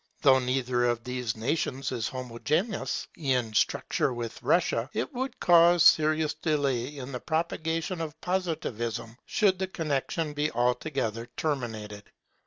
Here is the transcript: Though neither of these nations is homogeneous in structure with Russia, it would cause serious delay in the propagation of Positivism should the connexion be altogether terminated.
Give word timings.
Though 0.23 0.39
neither 0.39 0.85
of 0.85 1.03
these 1.03 1.37
nations 1.37 1.91
is 1.91 2.07
homogeneous 2.07 3.07
in 3.15 3.53
structure 3.53 4.11
with 4.15 4.41
Russia, 4.41 4.89
it 4.93 5.13
would 5.13 5.39
cause 5.39 5.83
serious 5.83 6.33
delay 6.33 6.87
in 6.97 7.11
the 7.11 7.19
propagation 7.19 8.01
of 8.01 8.19
Positivism 8.19 9.15
should 9.27 9.59
the 9.59 9.67
connexion 9.67 10.33
be 10.33 10.49
altogether 10.53 11.27
terminated. 11.37 12.11